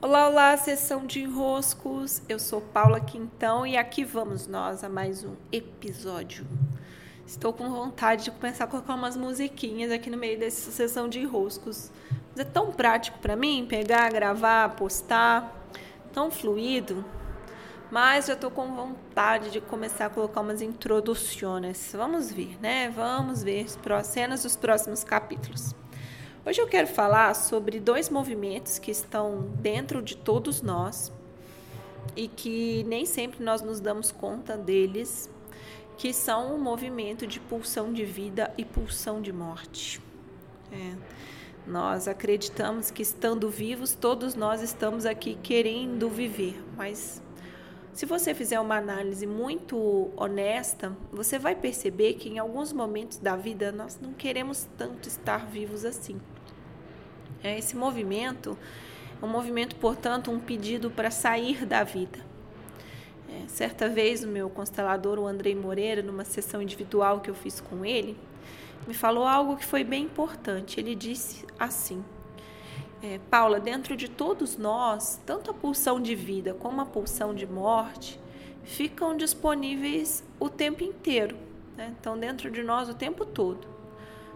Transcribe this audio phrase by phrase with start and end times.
[0.00, 2.22] Olá, olá, sessão de enroscos.
[2.28, 6.46] Eu sou Paula Quintão e aqui vamos nós a mais um episódio.
[7.26, 11.18] Estou com vontade de começar a colocar umas musiquinhas aqui no meio dessa sessão de
[11.18, 11.90] enroscos.
[12.30, 15.68] Mas é tão prático para mim pegar, gravar, postar,
[16.12, 17.04] tão fluido.
[17.90, 21.90] Mas já estou com vontade de começar a colocar umas introduções.
[21.92, 22.88] Vamos ver, né?
[22.88, 25.74] Vamos ver as cenas dos próximos capítulos.
[26.48, 31.12] Hoje eu quero falar sobre dois movimentos que estão dentro de todos nós
[32.16, 35.28] e que nem sempre nós nos damos conta deles,
[35.98, 40.00] que são o movimento de pulsão de vida e pulsão de morte.
[40.72, 40.94] É.
[41.66, 47.20] Nós acreditamos que estando vivos, todos nós estamos aqui querendo viver, mas
[47.92, 53.36] se você fizer uma análise muito honesta, você vai perceber que em alguns momentos da
[53.36, 56.18] vida nós não queremos tanto estar vivos assim.
[57.42, 58.58] É, esse movimento
[59.20, 62.18] é um movimento, portanto, um pedido para sair da vida.
[63.28, 67.60] É, certa vez, o meu constelador, o Andrei Moreira, numa sessão individual que eu fiz
[67.60, 68.16] com ele,
[68.86, 70.80] me falou algo que foi bem importante.
[70.80, 72.02] Ele disse assim:
[73.02, 77.46] é, Paula, dentro de todos nós, tanto a pulsão de vida como a pulsão de
[77.46, 78.18] morte
[78.64, 81.36] ficam disponíveis o tempo inteiro.
[81.76, 81.94] Né?
[81.98, 83.66] Então, dentro de nós o tempo todo.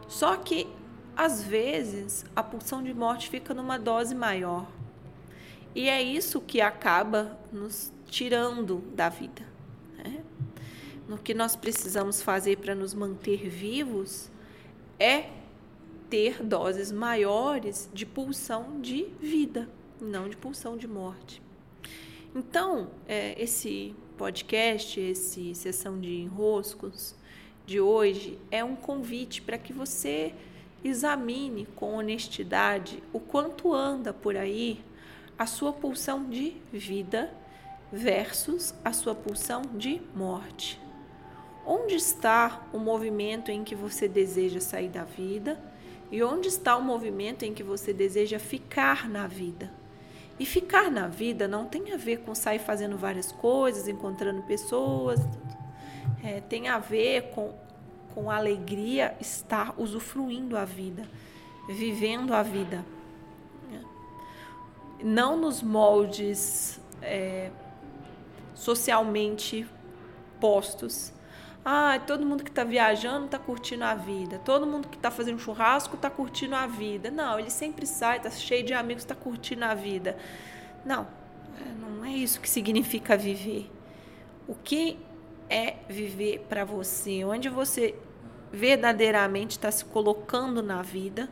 [0.06, 0.68] Só que
[1.16, 4.66] às vezes, a pulsão de morte fica numa dose maior.
[5.74, 9.42] E é isso que acaba nos tirando da vida.
[9.96, 10.22] Né?
[11.08, 14.30] No que nós precisamos fazer para nos manter vivos
[14.98, 15.30] é
[16.08, 19.68] ter doses maiores de pulsão de vida,
[20.00, 21.42] não de pulsão de morte.
[22.34, 27.14] Então, é, esse podcast, esse sessão de enroscos
[27.66, 30.34] de hoje é um convite para que você
[30.84, 34.84] examine com honestidade o quanto anda por aí
[35.38, 37.32] a sua pulsão de vida
[37.92, 40.80] versus a sua pulsão de morte.
[41.64, 45.60] Onde está o movimento em que você deseja sair da vida
[46.10, 49.72] e onde está o movimento em que você deseja ficar na vida?
[50.38, 55.20] E ficar na vida não tem a ver com sair fazendo várias coisas, encontrando pessoas,
[56.24, 57.52] é, tem a ver com
[58.14, 61.08] com alegria estar usufruindo a vida,
[61.68, 62.84] vivendo a vida.
[65.02, 67.50] Não nos moldes é,
[68.54, 69.66] socialmente
[70.38, 71.12] postos.
[71.64, 74.38] Ah, todo mundo que está viajando está curtindo a vida.
[74.44, 77.10] Todo mundo que está fazendo churrasco está curtindo a vida.
[77.10, 80.16] Não, ele sempre sai, está cheio de amigos, está curtindo a vida.
[80.84, 81.06] Não,
[81.60, 83.70] é, não é isso que significa viver.
[84.48, 84.98] O que
[85.52, 87.94] é viver para você, onde você
[88.50, 91.28] verdadeiramente está se colocando na vida,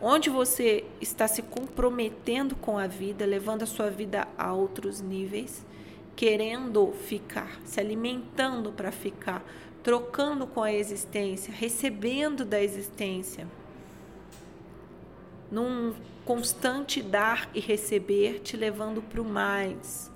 [0.00, 5.66] onde você está se comprometendo com a vida, levando a sua vida a outros níveis,
[6.14, 9.44] querendo ficar, se alimentando para ficar,
[9.82, 13.48] trocando com a existência, recebendo da existência,
[15.50, 15.92] num
[16.24, 20.11] constante dar e receber, te levando para o mais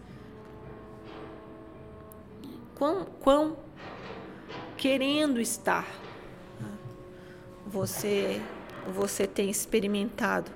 [2.76, 3.56] quão, quão
[4.76, 5.87] querendo estar
[7.66, 8.41] você
[8.94, 10.50] você tem experimentado.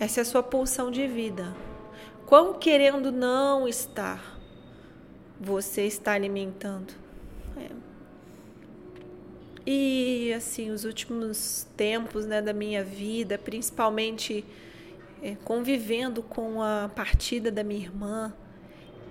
[0.00, 1.54] Essa é a sua pulsão de vida.
[2.26, 4.36] Quão querendo não estar
[5.40, 6.92] você está alimentando.
[7.56, 7.70] É.
[9.64, 14.44] E assim, os últimos tempos né, da minha vida, principalmente
[15.22, 18.34] é, convivendo com a partida da minha irmã,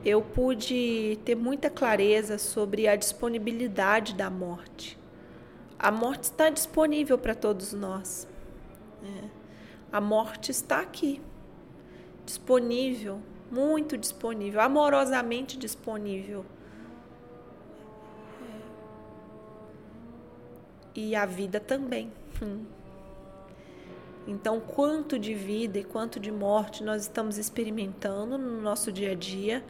[0.06, 5.00] eu pude ter muita clareza sobre a disponibilidade da morte.
[5.80, 8.28] A morte está disponível para todos nós.
[9.04, 9.30] É.
[9.92, 11.20] A morte está aqui,
[12.24, 13.20] disponível,
[13.52, 16.46] muito disponível, amorosamente disponível.
[20.94, 22.12] E a vida também.
[22.42, 22.64] Hum.
[24.28, 29.16] Então, quanto de vida e quanto de morte nós estamos experimentando no nosso dia a
[29.16, 29.64] dia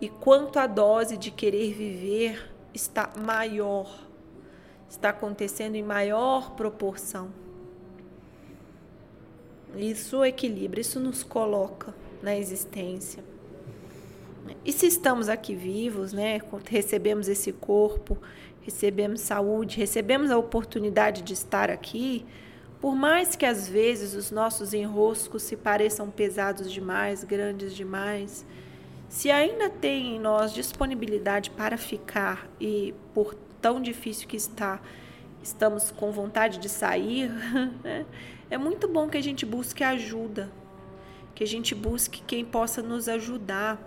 [0.00, 4.06] e quanto a dose de querer viver está maior,
[4.88, 7.30] está acontecendo em maior proporção.
[9.76, 13.22] Isso equilibra, isso nos coloca na existência.
[14.64, 18.16] E se estamos aqui vivos, né, recebemos esse corpo,
[18.62, 22.24] recebemos saúde, recebemos a oportunidade de estar aqui,
[22.80, 28.46] por mais que às vezes os nossos enroscos se pareçam pesados demais, grandes demais,
[29.08, 34.80] se ainda tem em nós disponibilidade para ficar e por tão difícil que está,
[35.42, 37.30] estamos com vontade de sair,
[38.50, 40.52] é muito bom que a gente busque ajuda,
[41.34, 43.80] que a gente busque quem possa nos ajudar,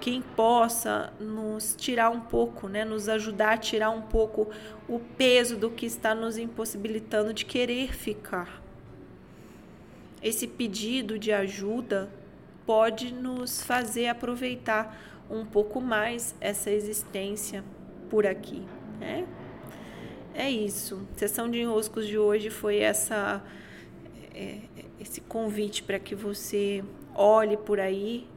[0.00, 4.48] quem possa nos tirar um pouco, né, nos ajudar a tirar um pouco
[4.88, 8.62] o peso do que está nos impossibilitando de querer ficar.
[10.20, 12.10] Esse pedido de ajuda
[12.68, 17.64] pode nos fazer aproveitar um pouco mais essa existência
[18.10, 18.62] por aqui,
[19.00, 19.26] né?
[20.34, 21.08] É isso.
[21.16, 23.42] Sessão de enroscos de hoje foi essa
[24.34, 24.58] é,
[25.00, 26.84] esse convite para que você
[27.14, 28.28] olhe por aí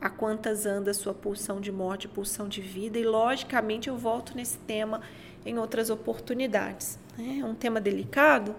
[0.00, 4.58] a quantas anda sua pulsão de morte, pulsão de vida, e logicamente eu volto nesse
[4.58, 5.00] tema
[5.44, 7.00] em outras oportunidades.
[7.18, 7.40] Né?
[7.40, 8.54] É um tema delicado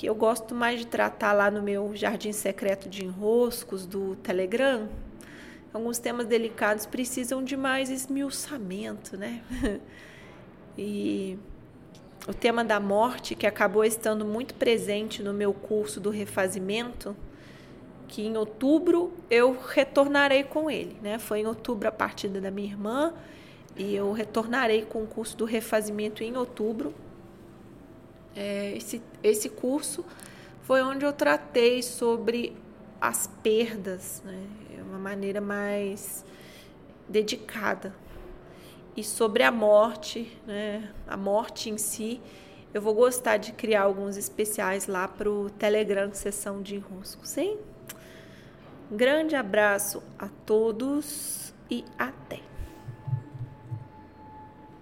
[0.00, 4.88] que eu gosto mais de tratar lá no meu jardim secreto de enroscos do Telegram.
[5.74, 9.42] Alguns temas delicados precisam de mais esmiuçamento, né?
[10.78, 11.38] e
[12.26, 17.14] o tema da morte, que acabou estando muito presente no meu curso do refazimento,
[18.08, 21.18] que em outubro eu retornarei com ele, né?
[21.18, 23.12] Foi em outubro a partida da minha irmã
[23.76, 26.94] e eu retornarei com o curso do refazimento em outubro.
[28.34, 30.04] É, esse, esse curso
[30.62, 32.56] foi onde eu tratei sobre
[33.00, 34.46] as perdas, né?
[34.78, 36.24] É uma maneira mais
[37.08, 37.94] dedicada.
[38.96, 40.92] E sobre a morte, né?
[41.06, 42.20] A morte em si,
[42.72, 47.58] eu vou gostar de criar alguns especiais lá para o Telegram Sessão de Enrosco, sim?
[48.90, 52.39] Grande abraço a todos e até!